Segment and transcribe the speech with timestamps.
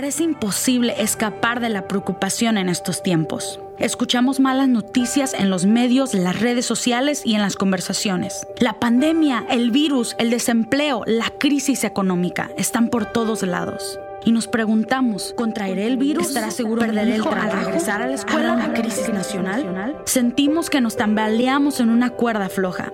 [0.00, 3.60] Parece imposible escapar de la preocupación en estos tiempos.
[3.78, 8.46] Escuchamos malas noticias en los medios, las redes sociales y en las conversaciones.
[8.60, 14.00] La pandemia, el virus, el desempleo, la crisis económica están por todos lados.
[14.24, 16.28] Y nos preguntamos, ¿contraeré el virus?
[16.28, 18.54] ¿Estará seguro perder el trabajo al regresar a la escuela?
[18.54, 19.98] ¿Una crisis nacional?
[20.06, 22.90] Sentimos que nos tambaleamos en una cuerda floja.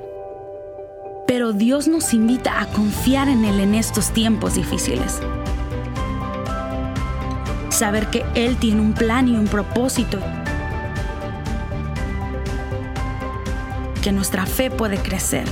[1.28, 5.20] Pero Dios nos invita a confiar en Él en estos tiempos difíciles.
[7.76, 10.18] Saber que Él tiene un plan y un propósito.
[14.02, 15.44] Que nuestra fe puede crecer,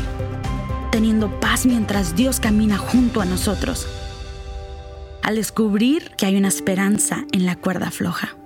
[0.90, 3.86] teniendo paz mientras Dios camina junto a nosotros
[5.22, 8.36] al descubrir que hay una esperanza en la cuerda floja.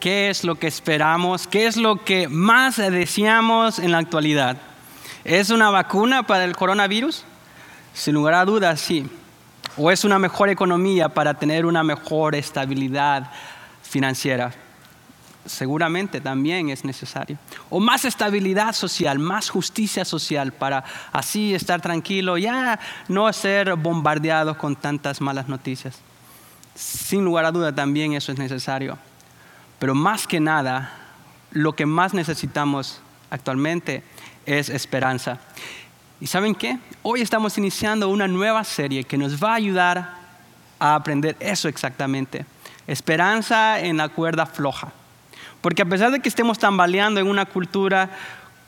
[0.00, 1.46] ¿Qué es lo que esperamos?
[1.46, 4.56] ¿Qué es lo que más deseamos en la actualidad?
[5.24, 7.24] ¿Es una vacuna para el coronavirus?
[7.92, 9.08] Sin lugar a dudas, sí.
[9.76, 13.30] ¿O es una mejor economía para tener una mejor estabilidad
[13.82, 14.52] financiera?
[15.46, 17.38] seguramente también es necesario.
[17.70, 24.56] O más estabilidad social, más justicia social para así estar tranquilo, ya no ser bombardeado
[24.56, 25.98] con tantas malas noticias.
[26.74, 28.98] Sin lugar a duda también eso es necesario.
[29.78, 30.92] Pero más que nada,
[31.50, 34.02] lo que más necesitamos actualmente
[34.46, 35.40] es esperanza.
[36.22, 36.78] ¿Y saben qué?
[37.02, 40.14] Hoy estamos iniciando una nueva serie que nos va a ayudar
[40.78, 42.46] a aprender eso exactamente.
[42.86, 44.92] Esperanza en la cuerda floja.
[45.60, 48.08] Porque a pesar de que estemos tambaleando en una cultura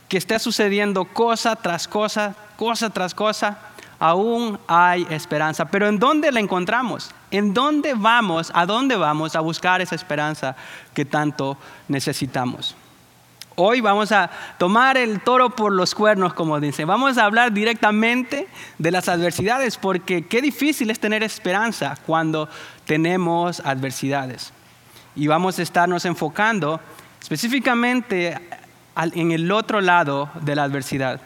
[0.08, 3.56] que está sucediendo cosa tras cosa, cosa tras cosa,
[4.00, 5.66] aún hay esperanza.
[5.66, 7.12] Pero ¿en dónde la encontramos?
[7.30, 8.50] ¿En dónde vamos?
[8.52, 10.56] ¿A dónde vamos a buscar esa esperanza
[10.92, 12.74] que tanto necesitamos?
[13.56, 16.84] Hoy vamos a tomar el toro por los cuernos, como dice.
[16.84, 22.48] Vamos a hablar directamente de las adversidades, porque qué difícil es tener esperanza cuando
[22.84, 24.52] tenemos adversidades
[25.14, 26.80] y vamos a estarnos enfocando
[27.20, 28.36] específicamente
[28.96, 31.20] en el otro lado de la adversidad.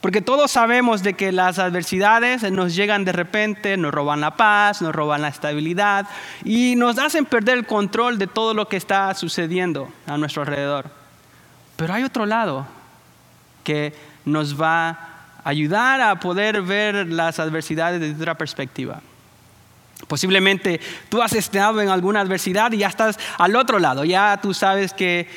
[0.00, 4.80] Porque todos sabemos de que las adversidades nos llegan de repente, nos roban la paz,
[4.80, 6.06] nos roban la estabilidad
[6.44, 11.03] y nos hacen perder el control de todo lo que está sucediendo a nuestro alrededor.
[11.76, 12.66] Pero hay otro lado
[13.64, 13.92] que
[14.24, 14.98] nos va a
[15.44, 19.00] ayudar a poder ver las adversidades desde otra perspectiva.
[20.06, 24.52] Posiblemente tú has estado en alguna adversidad y ya estás al otro lado, ya tú
[24.52, 25.28] sabes que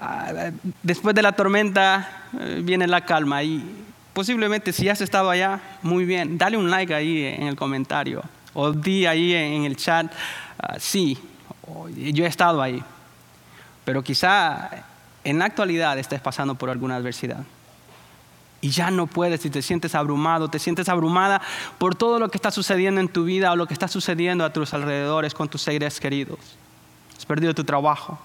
[0.00, 0.50] ah,
[0.82, 3.64] después de la tormenta eh, viene la calma y
[4.12, 8.22] posiblemente si has estado allá, muy bien, dale un like ahí en el comentario
[8.54, 10.12] o di ahí en el chat,
[10.58, 11.18] ah, sí,
[11.96, 12.82] yo he estado ahí,
[13.84, 14.70] pero quizá
[15.24, 17.44] en la actualidad estés pasando por alguna adversidad
[18.62, 21.42] y ya no puedes y te sientes abrumado, te sientes abrumada
[21.78, 24.52] por todo lo que está sucediendo en tu vida o lo que está sucediendo a
[24.52, 26.38] tus alrededores con tus seres queridos.
[27.16, 28.18] Has perdido tu trabajo.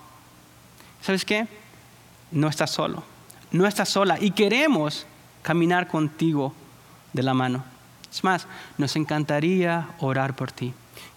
[1.02, 1.48] ¿Sabes qué?
[2.32, 3.04] No estás solo,
[3.52, 5.08] no estás sola y queremos
[5.42, 6.54] caminar contigo
[7.14, 7.64] de la mano.
[8.12, 8.48] Es más,
[8.78, 10.74] nos encantaría orar por ti,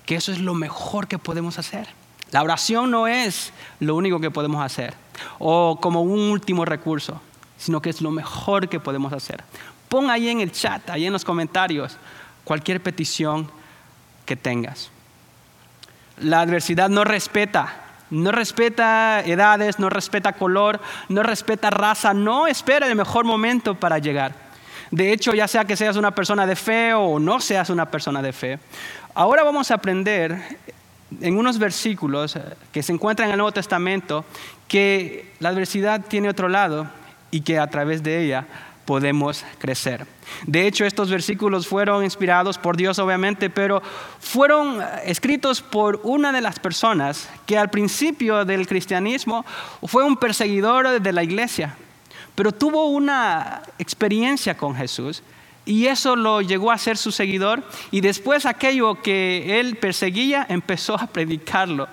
[0.07, 1.89] que eso es lo mejor que podemos hacer.
[2.31, 4.95] La oración no es lo único que podemos hacer
[5.39, 7.21] o como un último recurso
[7.61, 9.45] sino que es lo mejor que podemos hacer.
[9.91, 11.99] Pon ahí en el chat, ahí en los comentarios,
[12.43, 13.51] cualquier petición
[14.25, 14.91] que tengas.
[16.17, 17.75] La adversidad no respeta,
[18.09, 20.81] no respeta edades, no respeta color,
[21.11, 24.35] no respeta raza, no espera el mejor momento para llegar.
[24.91, 28.23] De hecho, ya sea que seas una persona de fe o no seas una persona
[28.23, 28.59] de fe,
[29.15, 30.59] ahora vamos a aprender
[31.21, 32.39] en unos versículos
[32.73, 34.25] que se encuentran en el Nuevo Testamento
[34.69, 36.89] que la adversidad tiene otro lado
[37.31, 38.47] y que a través de ella
[38.85, 40.07] podemos crecer.
[40.47, 43.83] De hecho, estos versículos fueron inspirados por Dios, obviamente, pero
[44.19, 49.45] fueron escritos por una de las personas que al principio del cristianismo
[49.85, 51.77] fue un perseguidor de la iglesia,
[52.35, 55.23] pero tuvo una experiencia con Jesús
[55.71, 61.01] y eso lo llegó a ser su seguidor y después aquello que él perseguía empezó
[61.01, 61.89] a predicarlo.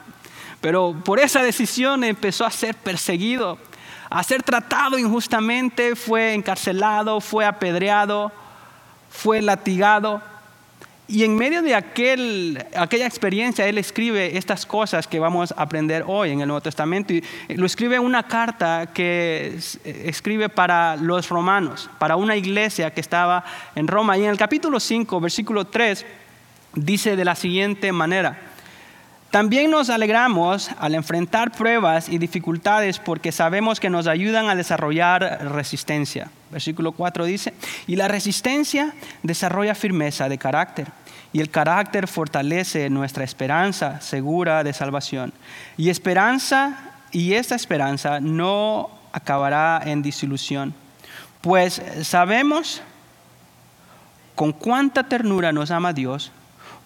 [0.61, 3.57] Pero por esa decisión empezó a ser perseguido
[4.09, 8.31] a ser tratado injustamente, fue encarcelado, fue apedreado,
[9.09, 10.21] fue latigado.
[11.09, 16.31] Y en medio de aquella experiencia, él escribe estas cosas que vamos a aprender hoy
[16.31, 17.13] en el Nuevo Testamento.
[17.13, 23.45] Y lo escribe una carta que escribe para los romanos, para una iglesia que estaba
[23.73, 24.17] en Roma.
[24.17, 26.05] Y en el capítulo 5, versículo 3,
[26.75, 28.37] dice de la siguiente manera.
[29.31, 35.53] También nos alegramos al enfrentar pruebas y dificultades porque sabemos que nos ayudan a desarrollar
[35.53, 36.31] resistencia.
[36.49, 37.53] Versículo 4 dice,
[37.87, 40.87] y la resistencia desarrolla firmeza de carácter,
[41.33, 45.33] y el carácter fortalece nuestra esperanza segura de salvación.
[45.75, 50.73] Y esperanza, y esta esperanza no acabará en disilusión,
[51.41, 52.81] pues sabemos
[54.35, 56.31] con cuánta ternura nos ama Dios,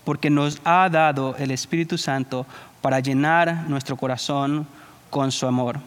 [0.04, 2.46] porque nos ha dado el Espíritu Santo
[2.82, 4.66] para llenar nuestro corazón
[5.10, 5.80] con su amor.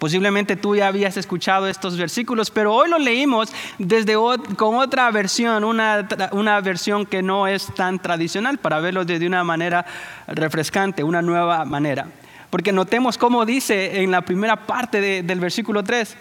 [0.00, 4.14] Posiblemente tú ya habías escuchado estos versículos, pero hoy los leímos desde
[4.56, 9.44] con otra versión, una, una versión que no es tan tradicional, para verlo de una
[9.44, 9.84] manera
[10.26, 12.06] refrescante, una nueva manera.
[12.48, 16.16] Porque notemos cómo dice en la primera parte del versículo 3,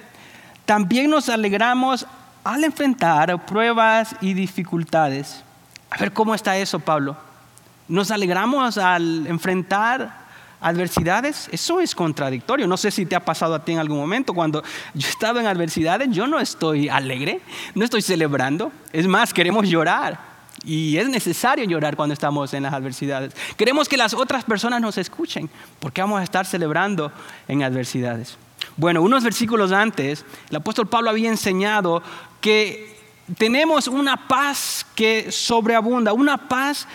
[0.66, 2.06] también nos alegramos
[2.44, 5.42] al enfrentar pruebas y dificultades.
[5.90, 7.16] A ver cómo está eso, Pablo.
[7.88, 10.28] Nos alegramos al enfrentar
[10.62, 12.68] adversidades, eso es contradictorio.
[12.68, 14.34] No sé si te ha pasado a ti en algún momento.
[14.34, 14.64] Cuando
[14.94, 17.42] yo he estado en adversidades, yo no estoy alegre,
[17.76, 18.72] no estoy celebrando.
[18.92, 20.30] Es más, queremos llorar.
[20.66, 23.34] Y es necesario llorar cuando estamos en las adversidades.
[23.56, 27.12] Queremos que las otras personas nos escuchen, porque vamos a estar celebrando
[27.48, 28.38] en adversidades.
[28.76, 32.04] Bueno, unos versículos antes, el apóstol Pablo había enseñado
[32.42, 32.98] que
[33.38, 36.88] tenemos una paz que sobreabunda, una paz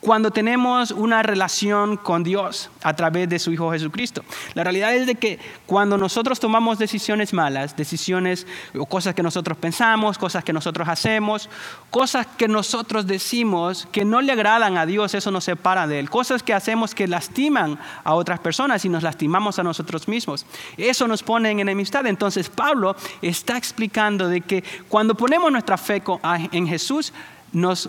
[0.00, 4.22] cuando tenemos una relación con Dios a través de su Hijo Jesucristo.
[4.54, 8.46] La realidad es de que cuando nosotros tomamos decisiones malas, decisiones
[8.76, 11.50] o cosas que nosotros pensamos, cosas que nosotros hacemos,
[11.90, 16.10] cosas que nosotros decimos que no le agradan a Dios, eso nos separa de Él.
[16.10, 20.46] Cosas que hacemos que lastiman a otras personas y nos lastimamos a nosotros mismos.
[20.76, 22.06] Eso nos pone en enemistad.
[22.06, 26.02] Entonces Pablo está explicando de que cuando ponemos nuestra fe
[26.52, 27.12] en Jesús,
[27.52, 27.88] nos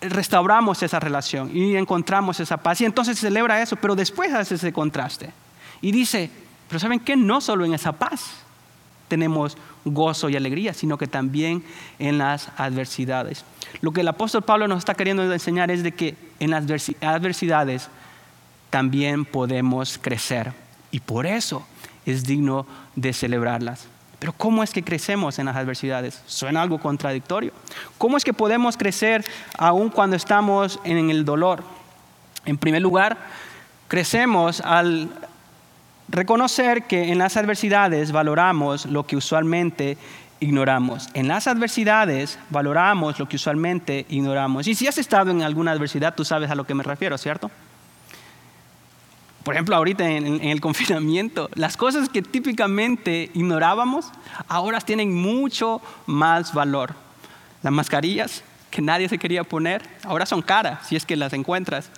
[0.00, 2.80] restauramos esa relación y encontramos esa paz.
[2.80, 5.32] Y entonces celebra eso, pero después hace ese contraste.
[5.80, 6.30] Y dice,
[6.68, 7.16] pero ¿saben qué?
[7.16, 8.30] No solo en esa paz
[9.08, 11.64] tenemos gozo y alegría, sino que también
[11.98, 13.44] en las adversidades.
[13.80, 16.64] Lo que el apóstol Pablo nos está queriendo enseñar es de que en las
[17.00, 17.88] adversidades
[18.70, 20.52] también podemos crecer.
[20.90, 21.66] Y por eso
[22.06, 22.66] es digno
[22.96, 23.88] de celebrarlas.
[24.18, 26.22] Pero ¿cómo es que crecemos en las adversidades?
[26.26, 27.52] Suena algo contradictorio.
[27.98, 29.24] ¿Cómo es que podemos crecer
[29.56, 31.62] aún cuando estamos en el dolor?
[32.44, 33.16] En primer lugar,
[33.86, 35.08] crecemos al
[36.08, 39.98] reconocer que en las adversidades valoramos lo que usualmente
[40.40, 41.08] ignoramos.
[41.14, 44.66] En las adversidades valoramos lo que usualmente ignoramos.
[44.66, 47.50] Y si has estado en alguna adversidad, tú sabes a lo que me refiero, ¿cierto?
[49.48, 54.12] Por ejemplo, ahorita en, el confinamiento, las cosas que típicamente ignorábamos,
[54.46, 56.92] ahora tienen mucho más valor.
[57.62, 61.90] Las mascarillas que nadie se quería poner, ahora son caras si es que las encuentras.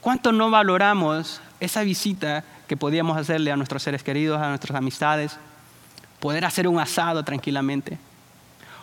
[0.00, 5.38] ¿Cuánto no valoramos esa visita que podíamos hacerle a nuestros seres queridos, a nuestras amistades?
[6.18, 8.00] Poder hacer un asado tranquilamente.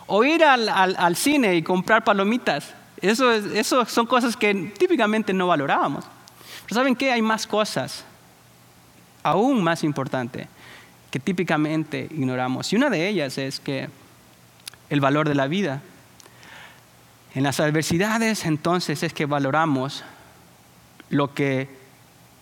[0.08, 2.74] O ir al, cine y comprar palomitas.
[3.02, 6.06] Eso, eso son cosas que típicamente no valorábamos.
[6.70, 7.12] ¿Saben qué?
[7.12, 8.04] Hay más cosas,
[9.24, 10.48] aún más importantes,
[11.10, 12.72] que típicamente ignoramos.
[12.72, 13.90] Y una de ellas es que
[14.90, 15.82] el valor de la vida.
[17.34, 20.04] En las adversidades entonces es que valoramos
[21.10, 21.70] lo que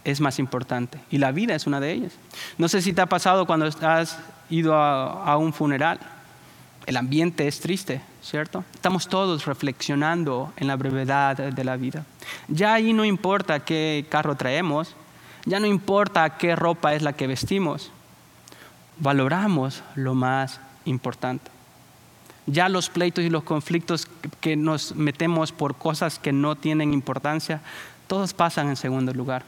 [0.03, 0.99] es más importante.
[1.11, 2.13] Y la vida es una de ellas.
[2.57, 4.17] No sé si te ha pasado cuando has
[4.49, 5.99] ido a, un funeral.
[6.89, 8.65] El ambiente es triste, ¿cierto?
[8.73, 12.03] Estamos todos reflexionando en la brevedad de la vida.
[12.47, 14.95] Ya ahí no importa qué carro traemos,
[15.45, 17.91] ya no importa qué ropa es la que vestimos,
[18.97, 21.51] valoramos lo más importante.
[22.47, 24.07] Ya los pleitos y los conflictos
[24.41, 27.61] que nos metemos por cosas que no tienen importancia,
[28.07, 29.43] todos pasan en segundo lugar,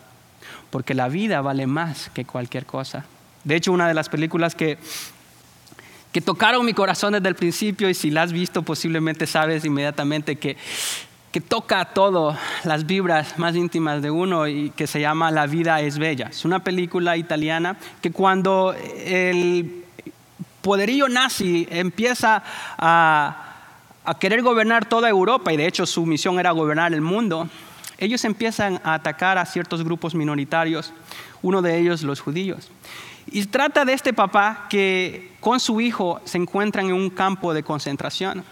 [0.70, 3.04] porque la vida vale más que cualquier cosa.
[3.44, 4.78] De hecho, una de las películas que
[6.12, 10.36] que tocaron mi corazón desde el principio y si la has visto posiblemente sabes inmediatamente
[10.36, 10.58] que,
[11.32, 15.80] que toca todo, las vibras más íntimas de uno y que se llama La vida
[15.82, 16.28] es bella.
[16.30, 18.76] Es una película italiana que cuando
[19.06, 19.86] el
[20.62, 22.44] poderío nazi empieza
[22.78, 23.56] a,
[24.04, 27.48] a querer gobernar toda Europa y de hecho su misión era gobernar el mundo,
[27.98, 30.92] ellos empiezan a atacar a ciertos grupos minoritarios,
[31.42, 32.70] uno de ellos los judíos.
[33.32, 37.64] Y trata de este papá que con su hijo se encuentran en un campo de
[37.64, 38.44] concentración.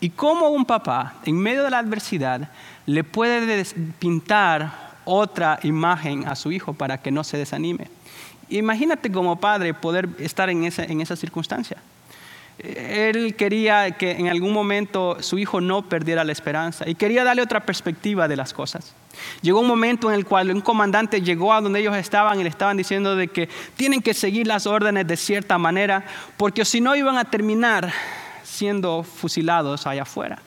[0.00, 2.50] Y cómo un papá, en medio de la adversidad,
[2.86, 3.64] le puede
[3.98, 7.88] pintar otra imagen a su hijo para que no se desanime.
[8.48, 11.78] Imagínate como padre poder estar en esa, en esa circunstancia.
[12.58, 17.42] Él quería que en algún momento su hijo no perdiera la esperanza y quería darle
[17.42, 18.94] otra perspectiva de las cosas.
[19.42, 22.48] Llegó un momento en el cual un comandante llegó a donde ellos estaban y le
[22.48, 26.04] estaban diciendo de que tienen que seguir las órdenes de cierta manera
[26.36, 27.92] porque si no iban a terminar
[28.44, 30.40] siendo fusilados allá afuera.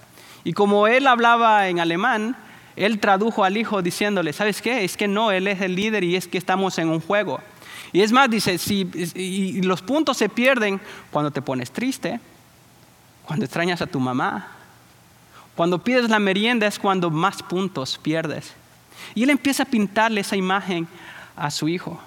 [0.43, 2.35] Y como él hablaba en alemán,
[2.75, 4.83] él tradujo al hijo diciéndole, ¿sabes qué?
[4.83, 7.39] Es que no, él es el líder y es que estamos en un juego.
[7.93, 10.79] Y es más, dice, si los puntos se pierden
[11.11, 12.19] cuando te pones triste,
[13.25, 14.47] cuando extrañas a tu mamá,
[15.55, 18.53] cuando pides la merienda es cuando más puntos pierdes.
[19.15, 20.87] Y él empieza a pintarle esa imagen
[21.35, 21.99] a su hijo,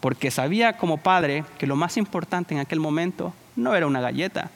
[0.00, 4.50] porque sabía como padre que lo más importante en aquel momento no era una galleta,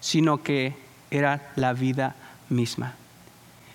[0.00, 0.74] sino que
[1.10, 2.14] era la vida
[2.48, 2.94] misma.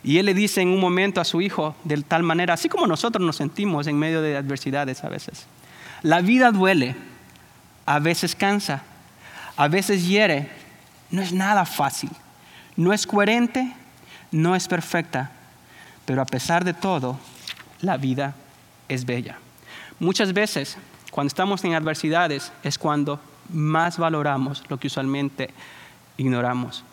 [0.03, 2.87] Y él le dice en un momento a su hijo de tal manera, así como
[2.87, 5.45] nosotros nos sentimos en medio de adversidades a veces.
[6.01, 6.95] La vida duele,
[7.85, 8.83] a veces cansa,
[9.55, 10.49] a veces hiere,
[11.09, 12.09] no es nada fácil,
[12.75, 13.73] no es coherente,
[14.31, 15.31] no es perfecta,
[16.05, 17.17] pero a pesar de todo,
[17.81, 18.35] la vida
[18.89, 19.37] es bella.
[19.99, 20.77] Muchas veces,
[21.11, 23.19] cuando estamos en adversidades, es cuando
[23.49, 25.49] más valoramos lo que usualmente
[26.17, 26.83] ignoramos.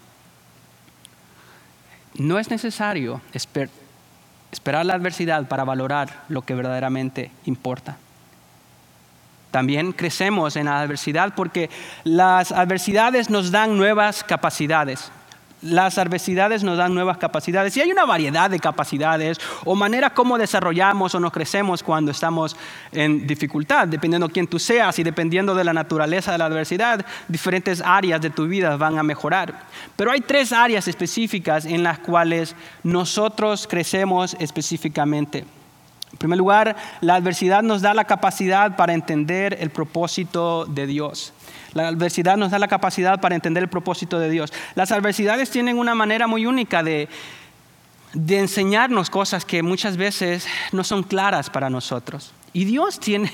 [2.15, 7.97] No es necesario esperar la adversidad para valorar lo que verdaderamente importa.
[9.51, 11.71] También crecemos en la adversidad porque
[12.05, 15.11] las adversidades nos dan nuevas capacidades.
[15.63, 20.39] Las adversidades nos dan nuevas capacidades y hay una variedad de capacidades o maneras como
[20.39, 22.57] desarrollamos o nos crecemos cuando estamos
[22.93, 27.05] en dificultad, dependiendo de quién tú seas y dependiendo de la naturaleza de la adversidad,
[27.29, 29.67] diferentes áreas de tu vida van a mejorar.
[29.97, 35.45] Pero hay tres áreas específicas en las cuales nosotros crecemos específicamente.
[36.13, 41.33] En primer lugar, la adversidad nos da la capacidad para entender el propósito de Dios.
[41.73, 44.53] La adversidad nos da la capacidad para entender el propósito de Dios.
[44.75, 47.09] Las adversidades tienen una manera muy única de,
[48.29, 52.33] enseñarnos cosas que muchas veces no son claras para nosotros.
[52.53, 53.31] Y Dios tiene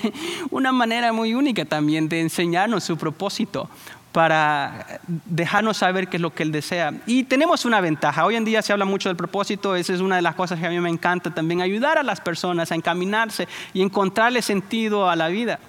[0.51, 3.69] una manera muy única también de enseñarnos su propósito
[4.11, 6.91] para dejarnos saber qué es lo que Él desea.
[7.05, 8.25] Y tenemos una ventaja.
[8.25, 10.65] Hoy en día se habla mucho del propósito, esa es una de las cosas que
[10.65, 15.15] a mí me encanta también, ayudar a las personas a encaminarse y encontrarle sentido a
[15.15, 15.59] la vida.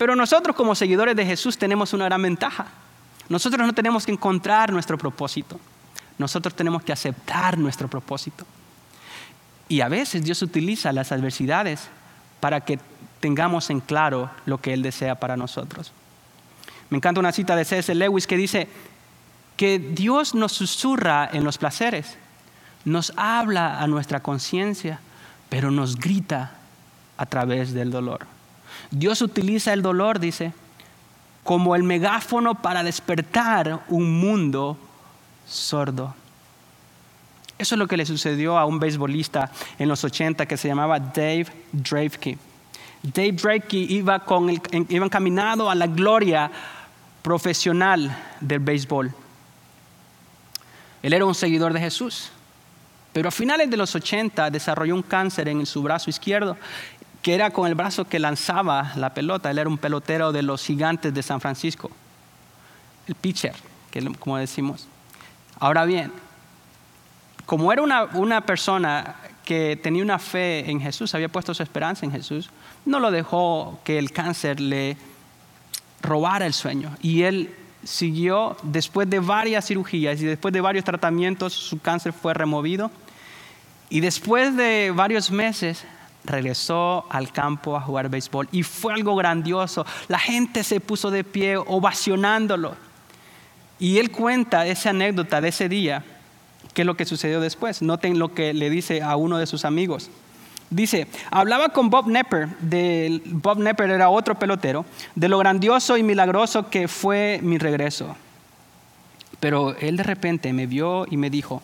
[0.00, 2.68] Pero nosotros como seguidores de Jesús tenemos una gran ventaja.
[3.28, 5.60] Nosotros no tenemos que encontrar nuestro propósito,
[6.16, 8.46] nosotros tenemos que aceptar nuestro propósito.
[9.68, 11.90] Y a veces Dios utiliza las adversidades
[12.40, 12.78] para que
[13.20, 15.92] tengamos en claro lo que Él desea para nosotros.
[16.88, 17.94] Me encanta una cita de C.S.
[17.94, 18.68] Lewis que dice
[19.58, 22.16] que Dios nos susurra en los placeres,
[22.86, 24.98] nos habla a nuestra conciencia,
[25.50, 26.52] pero nos grita
[27.18, 28.39] a través del dolor.
[28.90, 30.52] Dios utiliza el dolor, dice,
[31.44, 34.76] como el megáfono para despertar un mundo
[35.46, 36.14] sordo.
[37.58, 40.98] Eso es lo que le sucedió a un beisbolista en los 80 que se llamaba
[40.98, 42.38] Dave Dravke.
[43.02, 46.50] Dave Dravke iba, con iba encaminado a la gloria
[47.22, 49.12] profesional del béisbol.
[51.02, 52.30] Él era un seguidor de Jesús,
[53.12, 56.56] pero a finales de los 80 desarrolló un cáncer en su brazo izquierdo,
[57.22, 59.50] que era con el brazo que lanzaba la pelota.
[59.50, 61.90] Él era un pelotero de los gigantes de San Francisco,
[63.06, 63.54] el pitcher,
[64.18, 64.86] como decimos.
[65.58, 66.12] Ahora bien,
[67.44, 72.06] como era una, una persona que tenía una fe en Jesús, había puesto su esperanza
[72.06, 72.50] en Jesús,
[72.84, 74.96] no lo dejó que el cáncer le
[76.02, 76.96] robara el sueño.
[77.02, 82.32] Y él siguió, después de varias cirugías y después de varios tratamientos, su cáncer fue
[82.32, 82.90] removido.
[83.88, 85.84] Y después de varios meses
[86.24, 88.48] regresó al campo a jugar béisbol.
[88.52, 89.86] Y fue algo grandioso.
[90.08, 92.74] La gente se puso de pie ovacionándolo.
[93.78, 96.04] Y él cuenta esa anécdota de ese día,
[96.74, 97.80] qué es lo que sucedió después.
[97.80, 100.10] Noten lo que le dice a uno de sus amigos.
[100.68, 102.48] Dice, hablaba con Bob Nepper,
[103.24, 104.84] Bob Nepper era otro pelotero,
[105.16, 108.14] de lo grandioso y milagroso que fue mi regreso.
[109.40, 111.60] Pero él de repente me vio y me dijo,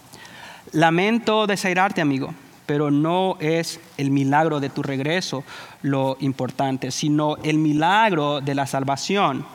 [0.73, 2.35] lamento desairarte amigo,
[2.67, 5.45] pero no es el milagro de tu regreso
[5.83, 9.47] lo importante, sino el milagro de la salvación.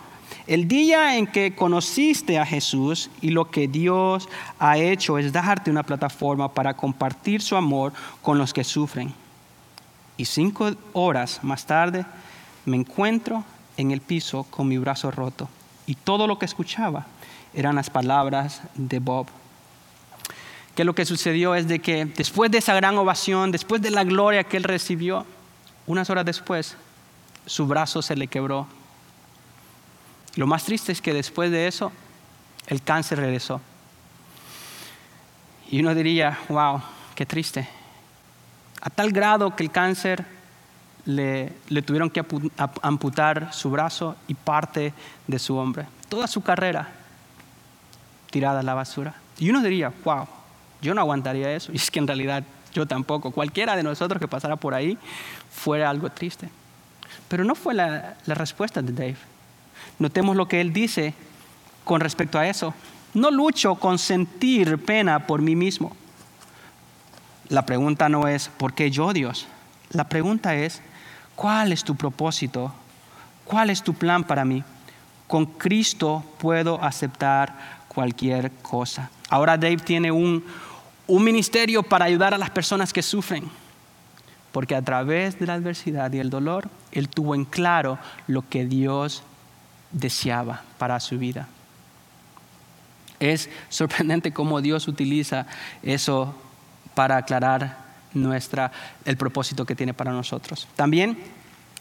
[0.48, 4.28] El día en que conociste a Jesús y lo que Dios
[4.60, 9.14] ha hecho es darte una plataforma para compartir su amor con los que sufren.
[10.18, 12.06] Y cinco horas más tarde
[12.66, 13.44] me encuentro
[13.78, 15.50] en el piso con mi brazo roto.
[15.86, 17.06] Y todo lo que escuchaba
[17.54, 19.28] eran las palabras de Bob.
[20.76, 24.04] Que lo que sucedió es de que después de esa gran ovación, después de la
[24.04, 25.26] gloria que él recibió,
[25.88, 26.76] unas horas después,
[27.46, 28.68] su brazo se le quebró.
[30.36, 31.92] Lo más triste es que después de eso,
[32.68, 33.60] el cáncer regresó.
[35.70, 36.82] Y uno diría, wow,
[37.16, 37.68] qué triste
[38.82, 40.26] a tal grado que el cáncer
[41.06, 41.54] le,
[41.86, 42.26] tuvieron que
[42.82, 44.94] amputar su brazo y parte
[45.28, 45.86] de su hombro.
[46.10, 46.90] Toda su carrera
[48.32, 49.14] tirada a la basura.
[49.38, 50.28] Y uno diría, wow,
[50.82, 51.72] Yo no aguantaría eso.
[51.72, 53.32] Y es que en realidad yo tampoco.
[53.32, 54.98] Cualquiera de nosotros que pasara por ahí
[55.52, 56.50] fuera algo triste.
[57.28, 59.18] Pero no fue la, la respuesta de Dave.
[60.00, 61.14] Notemos lo que él dice
[61.84, 62.74] con respecto a eso.
[63.14, 65.96] No lucho con sentir pena por mí mismo.
[67.50, 69.46] La pregunta no es, ¿por qué yo Dios?
[69.90, 70.82] La pregunta es,
[71.36, 72.74] ¿cuál es tu propósito?
[73.44, 74.64] ¿Cuál es tu plan para mí?
[75.28, 79.10] Con Cristo puedo aceptar cualquier cosa.
[79.30, 80.46] Ahora Dave tiene un,
[81.12, 83.44] un ministerio para ayudar a las personas que sufren,
[84.54, 88.66] porque a través de la adversidad y el dolor, él tuvo en claro lo que
[88.66, 89.22] Dios
[89.92, 91.50] deseaba para su vida.
[93.20, 95.48] Es sorprendente cómo Dios utiliza
[95.84, 96.34] eso
[96.96, 97.78] para aclarar
[98.14, 98.72] nuestra,
[99.04, 100.68] el propósito que tiene para nosotros.
[100.78, 101.18] También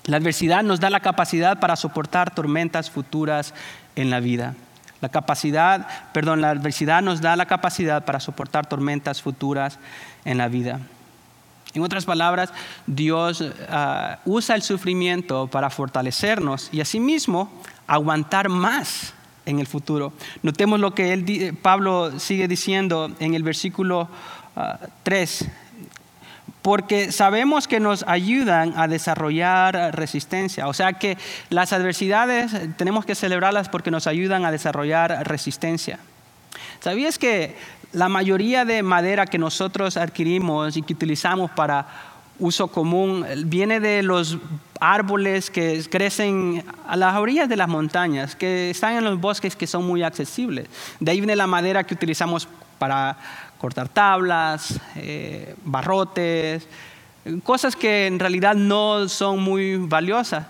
[0.07, 3.55] la adversidad nos da la capacidad para soportar tormentas futuras
[3.95, 4.57] en la vida.
[5.01, 9.79] La capacidad, perdón, la adversidad nos da la capacidad para soportar tormentas futuras
[10.25, 10.81] en la vida.
[11.73, 12.53] En otras palabras,
[12.87, 17.51] Dios ah, usa el sufrimiento para fortalecernos y asimismo
[17.87, 19.15] aguantar más
[19.47, 20.13] en el futuro.
[20.43, 24.09] Notemos lo que Pablo sigue diciendo en el versículo
[25.05, 25.49] 3.
[26.63, 30.69] Porque sabemos que nos ayudan a desarrollar resistencia.
[30.69, 31.17] O sea que
[31.49, 35.99] las adversidades tenemos que celebrarlas porque nos ayudan a desarrollar resistencia.
[36.81, 37.57] ¿Sabías que
[37.93, 41.87] la mayoría de madera que nosotros adquirimos y que utilizamos para
[42.39, 44.39] uso común viene de los
[44.81, 49.67] árboles que crecen a las orillas de las montañas, que están en los bosques que
[49.67, 50.69] son muy accesibles.
[50.99, 52.49] De ahí viene la madera que utilizamos
[52.79, 53.19] para
[53.61, 56.67] cortar tablas, eh, barrotes,
[57.45, 60.47] cosas que en realidad no son muy valiosas.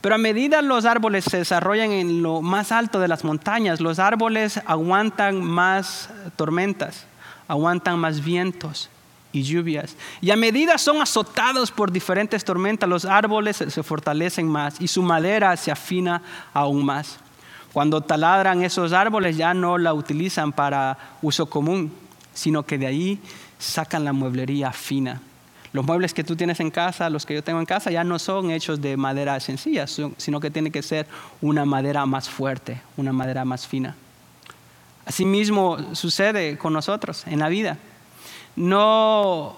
[0.00, 4.00] Pero a medida los árboles se desarrollan en lo más alto de las montañas, los
[4.00, 7.06] árboles aguantan más tormentas,
[7.46, 8.90] aguantan más vientos
[9.30, 9.94] y lluvias.
[10.20, 15.02] Y a medida son azotados por diferentes tormentas, los árboles se fortalecen más y su
[15.02, 16.20] madera se afina
[16.52, 17.20] aún más.
[17.72, 21.92] Cuando taladran esos árboles ya no la utilizan para uso común,
[22.34, 23.18] sino que de ahí
[23.58, 25.20] sacan la mueblería fina.
[25.72, 28.18] Los muebles que tú tienes en casa, los que yo tengo en casa, ya no
[28.18, 31.06] son hechos de madera sencilla, sino que tiene que ser
[31.40, 33.96] una madera más fuerte, una madera más fina.
[35.06, 37.78] Asimismo sucede con nosotros en la vida.
[38.54, 39.56] No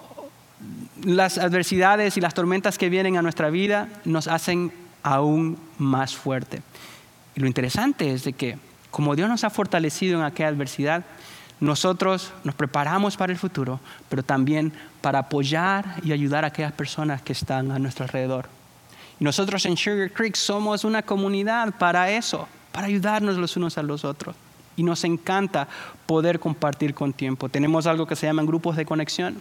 [1.03, 4.71] las adversidades y las tormentas que vienen a nuestra vida nos hacen
[5.03, 6.61] aún más fuerte.
[7.35, 8.57] Y lo interesante es de que
[8.89, 11.03] como Dios nos ha fortalecido en aquella adversidad,
[11.59, 17.21] nosotros nos preparamos para el futuro, pero también para apoyar y ayudar a aquellas personas
[17.21, 18.49] que están a nuestro alrededor.
[19.19, 23.83] Y nosotros en Sugar Creek somos una comunidad para eso, para ayudarnos los unos a
[23.83, 24.35] los otros.
[24.75, 25.69] Y nos encanta
[26.05, 27.47] poder compartir con tiempo.
[27.47, 29.37] Tenemos algo que se llaman grupos de conexión,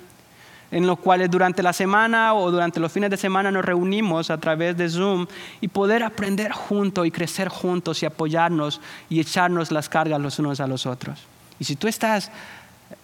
[0.70, 4.38] en los cuales durante la semana o durante los fines de semana nos reunimos a
[4.38, 5.26] través de Zoom
[5.60, 10.60] y poder aprender juntos y crecer juntos y apoyarnos y echarnos las cargas los unos
[10.60, 11.33] a los otros.
[11.58, 12.30] Y si tú estás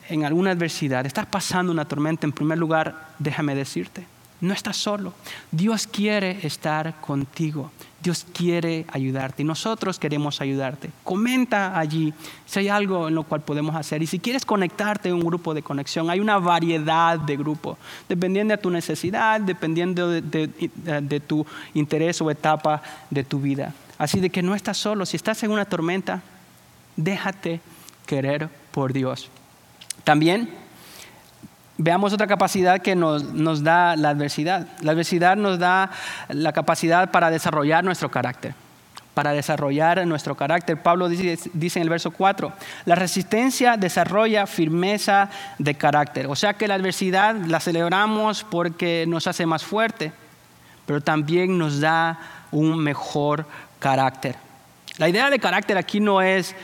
[0.08, 4.06] en alguna adversidad, estás pasando una tormenta, en primer lugar, déjame decirte,
[4.40, 5.12] no estás solo.
[5.50, 7.70] Dios quiere estar contigo.
[8.02, 10.90] Dios quiere ayudarte y nosotros queremos ayudarte.
[11.04, 12.14] Comenta allí
[12.46, 14.02] si hay algo en lo cual podemos hacer.
[14.02, 17.76] Y si quieres conectarte en un grupo de conexión, hay una variedad de grupos,
[18.08, 23.74] dependiendo de tu necesidad, dependiendo de, de tu interés o etapa de tu vida.
[23.98, 25.04] Así de que no estás solo.
[25.04, 26.22] Si estás en una tormenta,
[26.96, 27.60] déjate
[28.10, 29.30] querer por Dios.
[30.02, 30.50] También
[31.78, 34.66] veamos otra capacidad que nos, da la adversidad.
[34.80, 35.92] La adversidad nos da
[36.28, 38.54] la capacidad para desarrollar nuestro carácter
[39.14, 40.80] para desarrollar nuestro carácter.
[40.80, 42.52] Pablo dice, dice, en el verso 4,
[42.86, 46.26] la resistencia desarrolla firmeza de carácter.
[46.28, 50.12] O sea que la adversidad la celebramos porque nos hace más fuerte,
[50.86, 52.18] pero también nos da
[52.50, 53.46] un mejor
[53.78, 54.36] carácter.
[54.96, 56.54] La idea de carácter aquí no es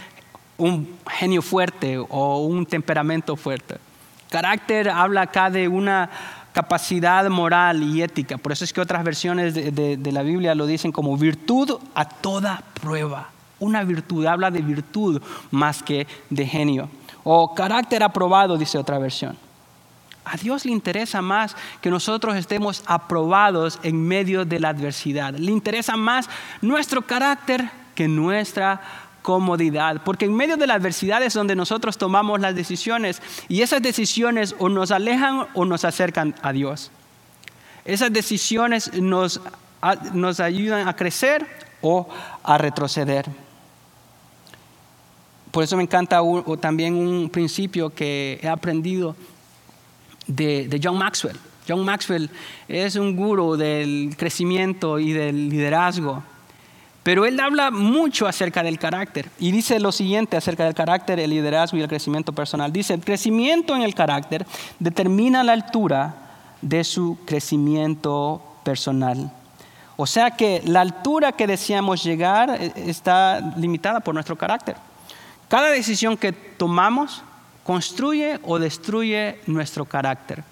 [0.59, 3.77] un genio fuerte o un temperamento fuerte.
[4.31, 6.11] Carácter habla acá de una
[6.53, 8.39] capacidad moral y ética.
[8.39, 12.63] Por eso es que otras versiones de, la Biblia lo dicen como virtud a toda
[12.81, 13.29] prueba.
[13.59, 16.89] Una virtud, habla de virtud más que de genio.
[17.25, 19.37] O carácter aprobado, dice otra versión.
[20.25, 25.35] A Dios le interesa más que nosotros estemos aprobados en medio de la adversidad.
[25.35, 26.29] Le interesa más
[26.63, 28.81] nuestro carácter que nuestra
[29.27, 33.83] comodidad, porque en medio de la adversidad es donde nosotros tomamos las decisiones y esas
[33.83, 36.93] decisiones o nos alejan o nos acercan a Dios.
[37.85, 39.41] Esas decisiones nos,
[40.13, 41.45] nos ayudan a crecer
[41.81, 42.09] o
[42.45, 43.27] a retroceder.
[45.51, 46.21] Por eso me encanta
[46.61, 49.17] también un principio que he aprendido
[50.29, 51.37] de, John Maxwell.
[51.67, 52.31] John Maxwell
[52.69, 56.23] es un gurú del crecimiento y del liderazgo.
[57.07, 61.31] Pero él habla mucho acerca del carácter y dice lo siguiente acerca del carácter, el
[61.31, 62.73] liderazgo y el crecimiento personal.
[62.73, 64.45] Dice, el crecimiento en el carácter
[64.81, 66.17] determina la altura
[66.63, 69.31] de su crecimiento personal.
[69.97, 74.75] O sea que la altura que deseamos llegar eh, está limitada por nuestro carácter.
[75.47, 77.23] Cada decisión que tomamos
[77.63, 80.43] construye o destruye nuestro carácter.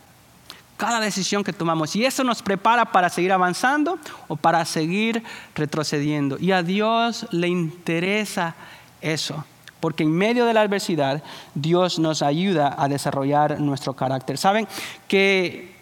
[0.84, 1.96] Cada decisión que tomamos.
[1.96, 5.22] Y eso nos prepara para seguir avanzando o para seguir
[5.54, 6.36] retrocediendo.
[6.38, 8.54] Y a Dios le interesa
[9.00, 9.44] eso.
[9.80, 11.22] Porque en medio de la adversidad,
[11.54, 14.36] Dios nos ayuda a desarrollar nuestro carácter.
[14.36, 14.68] Saben
[15.08, 15.74] que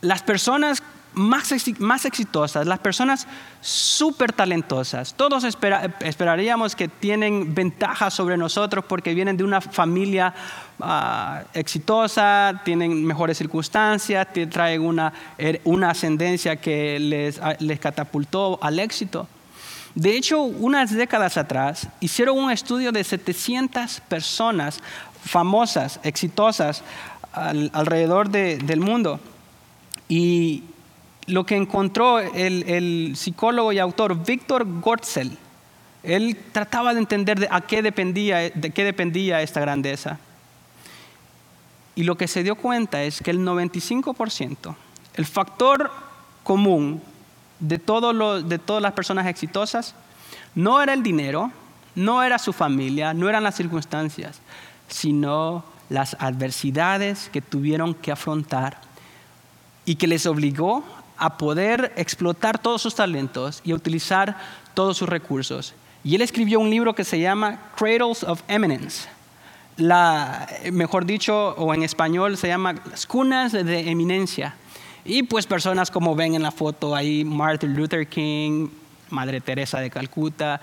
[0.00, 0.82] las personas
[1.14, 3.26] más, más exitosas, las personas
[3.60, 5.14] súper talentosas.
[5.14, 10.34] Todos esperaríamos que tienen ventajas sobre nosotros porque vienen de una familia
[10.80, 15.12] ah, exitosa, tienen mejores circunstancias, traen una,
[15.64, 19.28] una ascendencia que les, les catapultó al éxito.
[19.94, 24.80] De hecho, unas décadas atrás hicieron un estudio de 700 personas
[25.24, 26.82] famosas, exitosas
[27.32, 29.20] alrededor del mundo.
[30.08, 30.64] Y
[31.26, 35.36] lo que encontró el, psicólogo y autor Víctor Gortzel,
[36.02, 40.18] él trataba de entender de, a qué dependía, de qué dependía esta grandeza.
[41.94, 44.74] Y lo que se dio cuenta es que el 95%,
[45.14, 45.90] el factor
[46.42, 47.00] común
[47.60, 49.94] de, de todas las personas exitosas,
[50.54, 51.52] no era el dinero,
[51.94, 54.40] no era su familia, no eran las circunstancias,
[54.88, 58.80] sino las adversidades que tuvieron que afrontar
[59.84, 60.84] y que les obligó
[61.16, 64.36] a poder explotar todos sus talentos y a utilizar
[64.74, 65.74] todos sus recursos.
[66.02, 69.08] Y él escribió un libro que se llama Cradles of Eminence.
[69.76, 74.54] La, mejor dicho, o en español se llama Las cunas de eminencia.
[75.04, 78.68] Y pues personas como ven en la foto ahí, Martin Luther King,
[79.10, 80.60] Madre Teresa de Calcuta,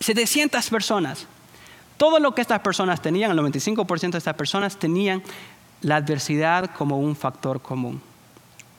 [0.00, 1.26] 700 personas.
[1.96, 5.22] Todo lo que estas personas tenían, el 95% de estas personas tenían
[5.82, 8.00] la adversidad como un factor común.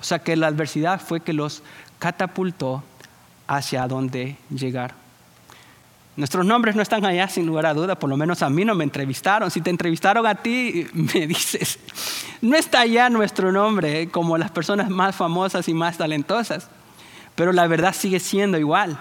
[0.01, 1.61] O sea que la adversidad fue que los
[1.99, 2.83] catapultó
[3.47, 4.95] hacia donde llegar.
[6.15, 8.73] Nuestros nombres no están allá sin lugar a duda, por lo menos a mí no
[8.73, 9.51] me entrevistaron.
[9.51, 11.79] Si te entrevistaron a ti, me dices,
[12.41, 14.09] no está allá nuestro nombre ¿eh?
[14.09, 16.67] como las personas más famosas y más talentosas,
[17.35, 18.99] pero la verdad sigue siendo igual.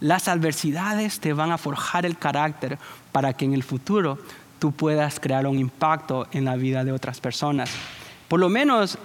[0.00, 2.78] Las adversidades te van a forjar el carácter
[3.12, 4.18] para que en el futuro
[4.58, 7.70] tú puedas crear un impacto en la vida de otras personas.
[8.28, 8.98] Por lo menos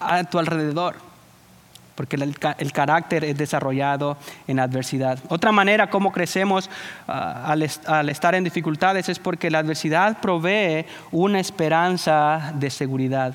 [0.00, 0.96] a tu alrededor,
[1.94, 5.18] porque el, carácter es desarrollado en adversidad.
[5.28, 6.70] Otra manera como crecemos
[7.08, 13.34] ah, al, estar en dificultades es porque la adversidad provee una esperanza de seguridad.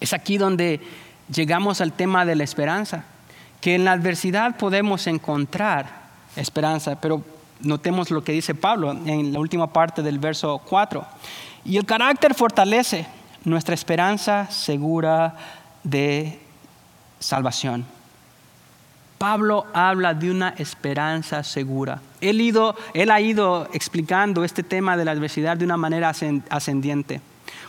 [0.00, 0.80] Es aquí donde
[1.32, 3.04] llegamos al tema de la esperanza,
[3.60, 6.04] que en la adversidad podemos encontrar
[6.36, 7.22] esperanza, pero
[7.60, 11.06] notemos lo que dice Pablo en la última parte del verso 4.
[11.64, 13.06] Y el carácter fortalece
[13.44, 15.36] nuestra esperanza segura
[15.82, 16.38] de
[17.20, 17.84] salvación.
[19.18, 22.00] Pablo habla de una esperanza segura.
[22.20, 22.40] Él,
[23.10, 26.12] ha ido explicando este tema de la adversidad de una manera
[26.50, 27.20] ascendiente.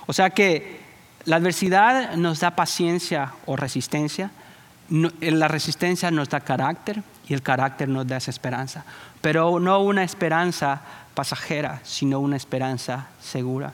[0.07, 0.81] O sea que
[1.25, 4.31] la adversidad nos da paciencia o resistencia,
[4.89, 8.83] la resistencia nos da carácter y el carácter nos da esperanza.
[9.21, 10.81] Pero no una esperanza
[11.13, 13.71] pasajera, sino una esperanza segura.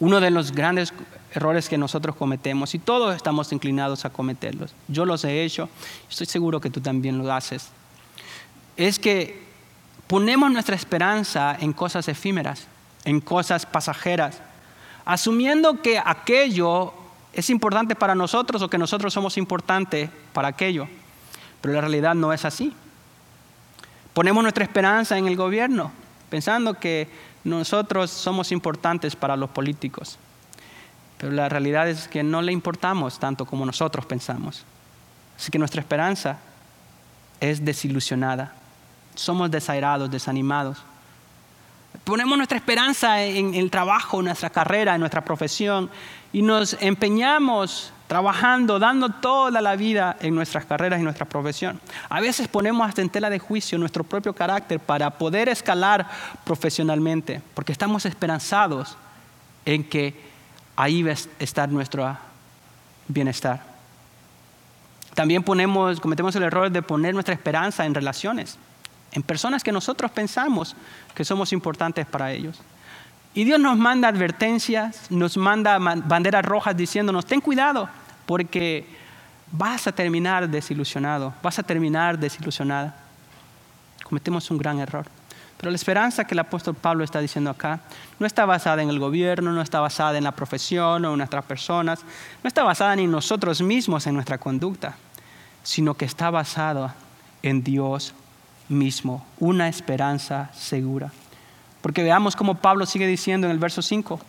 [0.00, 0.92] Uno de los grandes
[1.32, 5.68] errores que nosotros cometemos, y todos estamos inclinados a cometerlos, yo los he hecho,
[6.08, 7.68] estoy seguro que tú también lo haces,
[8.76, 9.42] es que
[10.06, 12.66] ponemos nuestra esperanza en cosas efímeras,
[13.04, 14.40] en cosas pasajeras,
[15.04, 16.92] asumiendo que aquello
[17.32, 20.88] es importante para nosotros o que nosotros somos importantes para aquello,
[21.60, 22.72] pero la realidad no es así.
[24.14, 25.92] Ponemos nuestra esperanza en el gobierno,
[26.30, 27.08] pensando que
[27.44, 30.18] nosotros somos importantes para los políticos,
[31.18, 34.64] pero la realidad es que no le importamos tanto como nosotros pensamos.
[35.36, 36.38] Así que nuestra esperanza
[37.40, 38.52] es desilusionada.
[39.14, 40.78] Somos desairados, desanimados.
[42.04, 45.90] Ponemos nuestra esperanza en el trabajo, en nuestra carrera, en nuestra profesión
[46.32, 51.78] y nos empeñamos trabajando, dando toda la vida en nuestras carreras y nuestra profesión.
[52.08, 56.08] A veces ponemos hasta en tela de juicio nuestro propio carácter para poder escalar
[56.44, 58.96] profesionalmente, porque estamos esperanzados
[59.66, 60.18] en que
[60.74, 62.16] ahí va a estar nuestro
[63.06, 63.62] bienestar.
[65.14, 68.58] También ponemos, cometemos el error de poner nuestra esperanza en relaciones.
[69.10, 70.76] en personas que nosotros pensamos
[71.14, 72.60] que somos importantes para ellos.
[73.34, 77.88] Y Dios nos manda advertencias, nos manda banderas rojas diciéndonos, ten cuidado,
[78.26, 78.86] porque
[79.52, 82.96] vas a terminar desilusionado, vas a terminar desilusionada.
[84.02, 85.06] Cometemos un gran error.
[85.58, 87.80] Pero la esperanza que el apóstol Pablo está diciendo acá
[88.20, 91.44] no está basada en el gobierno, no está basada en la profesión o en nuestras
[91.44, 92.00] personas,
[92.42, 94.94] no está basada ni en nosotros mismos, en nuestra conducta,
[95.64, 96.94] sino que está basada
[97.42, 98.14] en Dios
[98.68, 101.10] mismo, una esperanza segura.
[101.82, 104.20] Porque veamos cómo Pablo sigue diciendo en el verso 5,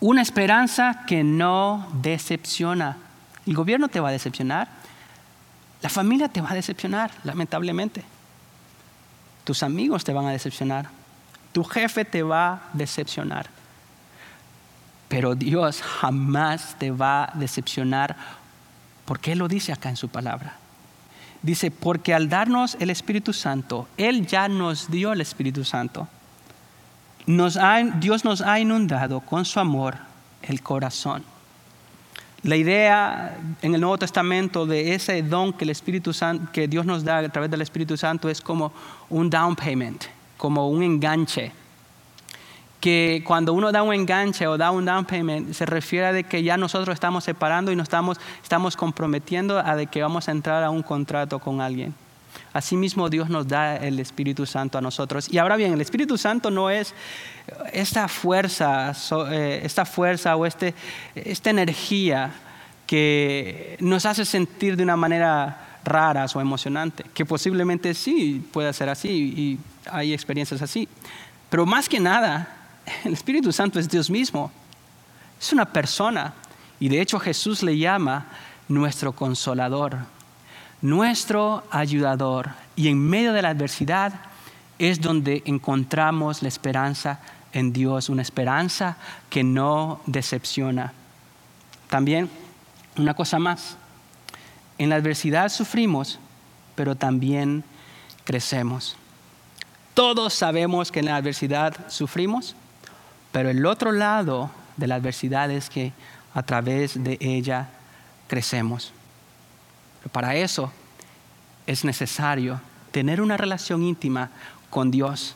[0.00, 2.98] una esperanza que no decepciona.
[3.46, 4.68] El gobierno te va a decepcionar,
[5.82, 8.04] la familia te va a decepcionar, lamentablemente.
[9.44, 10.88] Tus amigos te van a decepcionar,
[11.52, 13.48] tu jefe te va a decepcionar.
[15.08, 18.16] Pero Dios jamás te va a decepcionar
[19.04, 20.56] porque Él lo dice acá en su palabra.
[21.42, 26.08] Dice, porque al darnos el Espíritu Santo, Él ya nos dio el Espíritu Santo.
[27.26, 29.96] Dios nos ha inundado con su amor
[30.42, 31.24] el corazón.
[32.42, 36.12] La idea en el Nuevo Testamento de ese don que, el Espíritu
[36.52, 38.72] que Dios nos da a través del Espíritu Santo es como
[39.10, 40.04] un down payment,
[40.36, 41.52] como un enganche
[42.80, 46.22] que cuando uno da un enganche o da un down payment, se refiere a de
[46.22, 50.30] que ya nosotros estamos separando y nos estamos, estamos comprometiendo a de que vamos a
[50.30, 51.94] entrar a un contrato con alguien.
[52.52, 55.28] Asimismo, Dios nos da el Espíritu Santo a nosotros.
[55.30, 56.94] Y ahora bien, el Espíritu Santo no es
[57.72, 58.92] esta fuerza,
[59.30, 60.74] eh, esta fuerza o este,
[61.14, 62.32] esta energía
[62.86, 68.88] que nos hace sentir de una manera rara o emocionante, que posiblemente sí pueda ser
[68.88, 69.58] así y
[69.90, 70.88] hay experiencias así.
[71.50, 72.48] Pero más que nada,
[73.04, 74.50] el Espíritu Santo es Dios mismo,
[75.38, 76.34] es una persona.
[76.78, 78.26] Y de hecho Jesús le llama
[78.68, 79.98] nuestro consolador,
[80.82, 82.50] nuestro ayudador.
[82.74, 84.12] Y en medio de la adversidad
[84.78, 87.20] es donde encontramos la esperanza
[87.52, 88.96] en Dios, una esperanza
[89.30, 90.92] que no decepciona.
[91.88, 92.28] También,
[92.98, 93.76] una cosa más,
[94.78, 96.18] en la adversidad sufrimos,
[96.74, 97.64] pero también
[98.24, 98.96] crecemos.
[99.94, 102.54] Todos sabemos que en la adversidad sufrimos,
[103.32, 105.92] pero el otro lado de la adversidad es que
[106.34, 107.70] a través de ella
[108.28, 108.92] crecemos.
[110.12, 110.72] Para eso
[111.66, 114.30] es necesario tener una relación íntima
[114.70, 115.34] con Dios.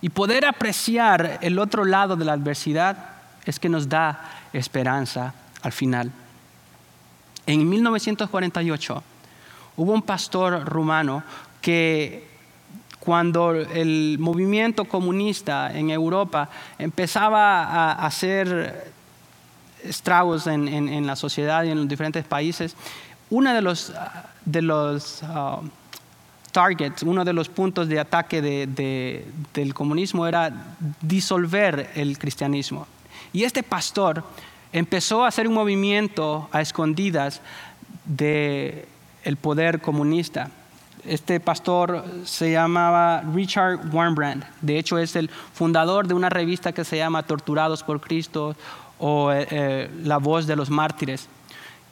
[0.00, 2.96] Y poder apreciar el otro lado de la adversidad
[3.44, 6.10] es que nos da esperanza al final.
[7.46, 9.02] En 1948
[9.76, 11.22] hubo un pastor rumano
[11.60, 12.28] que
[12.98, 18.92] cuando el movimiento comunista en Europa empezaba a hacer
[19.82, 22.76] estragos en, la sociedad y en los diferentes países,
[23.32, 23.92] uno de los,
[24.44, 25.66] de los uh,
[26.52, 30.52] targets, uno de los puntos de ataque del comunismo era
[31.00, 32.86] disolver el cristianismo.
[33.32, 34.22] Y este pastor
[34.72, 37.40] empezó a hacer un movimiento a escondidas
[38.04, 38.86] del
[39.40, 40.50] poder comunista
[41.04, 44.44] este pastor se llamaba Richard Warmbrand.
[44.60, 48.54] De hecho, es el fundador de una revista que se llama Torturados por Cristo
[48.98, 51.28] o eh, eh, La voz de los mártires.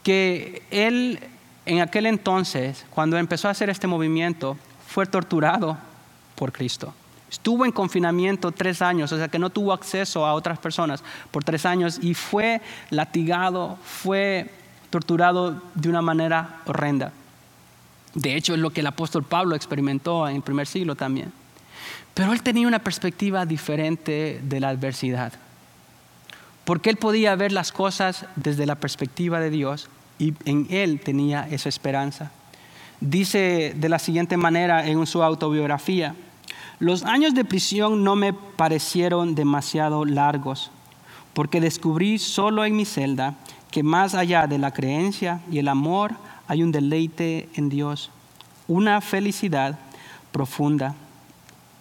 [0.02, 1.20] Que él,
[1.66, 5.78] en aquel entonces, cuando empezó a hacer este movimiento, fue torturado
[6.34, 6.94] por Cristo.
[7.30, 11.44] Estuvo en confinamiento tres años, o sea que no tuvo acceso a otras personas por
[11.44, 12.60] tres años y fue
[12.90, 14.50] latigado, fue
[14.90, 17.12] torturado de una manera horrenda.
[18.14, 21.32] De hecho, es lo que el apóstol Pablo experimentó en el primer siglo también.
[22.14, 25.32] Pero él tenía una perspectiva diferente de la adversidad.
[26.70, 29.88] Porque él podía ver las cosas desde la perspectiva de Dios
[30.20, 32.30] y en él tenía esa esperanza.
[33.00, 36.14] Dice de la siguiente manera en su autobiografía,
[36.78, 40.70] los años de prisión no me parecieron demasiado largos,
[41.34, 43.34] porque descubrí solo en mi celda
[43.72, 46.14] que más allá de la creencia y el amor,
[46.46, 48.12] hay un deleite en Dios,
[48.68, 49.76] una felicidad
[50.30, 50.94] profunda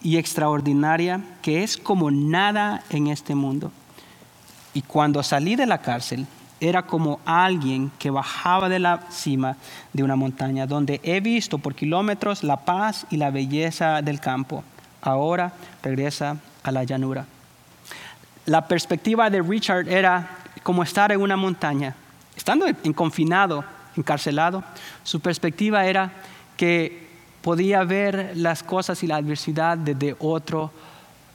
[0.01, 3.71] y extraordinaria que es como nada en este mundo.
[4.73, 6.27] Y cuando salí de la cárcel,
[6.59, 9.55] era como alguien que bajaba de la cima
[9.93, 14.63] de una montaña, donde he visto por kilómetros la paz y la belleza del campo.
[15.01, 17.25] Ahora regresa a la llanura.
[18.45, 21.95] La perspectiva de Richard era como estar en una montaña,
[22.35, 23.63] estando en confinado
[23.99, 24.63] encarcelado,
[25.03, 26.11] su perspectiva era
[26.57, 27.07] que
[27.41, 30.71] podía ver las cosas y la adversidad desde otro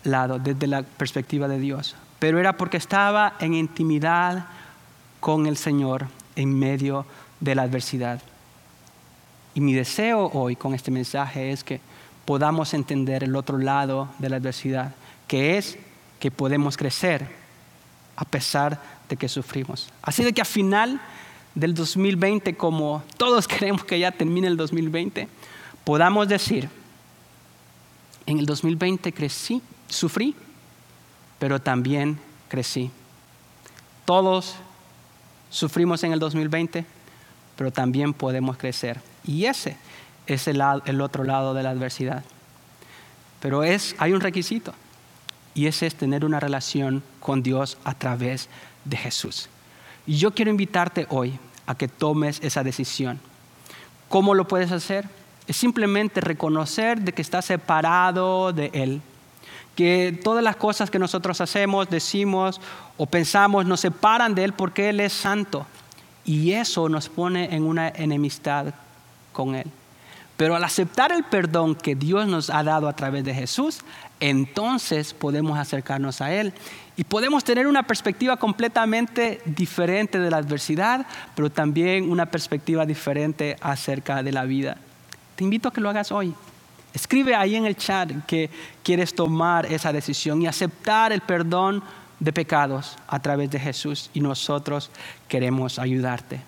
[0.04, 1.96] lado, desde la perspectiva de Dios.
[2.18, 4.46] Pero era porque estaba en intimidad
[5.20, 7.06] con el Señor en medio
[7.40, 8.20] de la adversidad.
[9.54, 11.80] Y mi deseo hoy con este mensaje es que
[12.24, 14.94] podamos entender el otro lado de la adversidad,
[15.28, 15.78] que es
[16.18, 17.28] que podemos crecer
[18.16, 19.88] a pesar de que sufrimos.
[20.02, 21.00] Así de que a final
[21.54, 25.28] del 2020, como todos queremos que ya termine el 2020,
[25.84, 26.68] podamos decir,
[28.26, 30.34] en el 2020 crecí, sufrí,
[31.44, 32.90] pero también crecí.
[34.06, 34.54] Todos
[35.50, 36.86] sufrimos en el 2020,
[37.54, 38.98] pero también podemos crecer.
[39.26, 39.76] Y ese
[40.26, 40.62] es el,
[41.02, 42.24] otro lado de la adversidad.
[43.40, 44.72] Pero es, hay un requisito,
[45.52, 48.48] y ese es tener una relación con Dios a través
[48.86, 49.50] de Jesús.
[50.06, 53.20] Y yo quiero invitarte hoy a que tomes esa decisión.
[54.08, 55.10] ¿Cómo lo puedes hacer?
[55.46, 59.02] Es simplemente reconocer de que estás separado de Él.
[59.74, 62.60] Que todas las cosas que nosotros hacemos, decimos
[62.96, 65.66] o pensamos nos separan de Él porque Él es santo.
[66.24, 68.74] Y eso nos pone en una enemistad
[69.32, 69.66] con Él.
[70.36, 73.82] Pero al aceptar el perdón que Dios nos ha dado a través de Jesús,
[74.18, 76.52] entonces podemos acercarnos a Él
[76.96, 81.06] y podemos tener una perspectiva completamente diferente de la adversidad,
[81.36, 84.76] pero también una perspectiva diferente acerca de la vida.
[85.36, 86.34] Te invito a que lo hagas hoy.
[86.94, 88.48] Escribe ahí en el chat que
[88.84, 91.82] quieres tomar esa decisión y aceptar el perdón
[92.20, 94.90] de pecados a través de Jesús y nosotros
[95.26, 96.40] queremos ayudarte.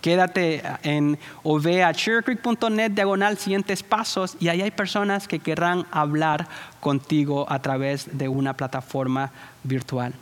[0.00, 6.48] Quédate en o ve a diagonal siguientes pasos y ahí hay personas que querrán hablar
[6.80, 9.30] contigo a través de una plataforma
[9.62, 10.12] virtual.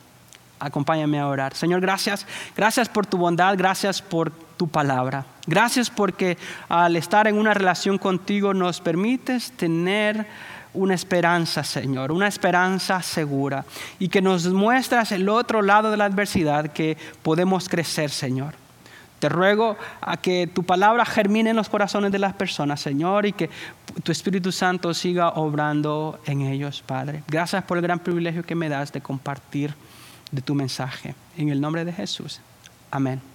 [0.58, 1.54] Acompáñame a orar.
[1.54, 2.26] Señor, gracias.
[2.54, 5.24] Gracias por tu bondad, gracias por tu palabra.
[5.46, 6.36] Gracias porque
[6.68, 10.26] al estar en una relación contigo nos permites tener
[10.74, 13.64] una esperanza, Señor, una esperanza segura
[13.98, 18.52] y que nos muestras el otro lado de la adversidad que podemos crecer, Señor.
[19.18, 23.32] Te ruego a que tu palabra germine en los corazones de las personas, Señor, y
[23.32, 23.48] que
[24.02, 27.22] tu Espíritu Santo siga obrando en ellos, Padre.
[27.28, 29.74] Gracias por el gran privilegio que me das de compartir
[30.30, 31.14] de tu mensaje.
[31.38, 32.42] En el nombre de Jesús.
[32.90, 33.29] Amén.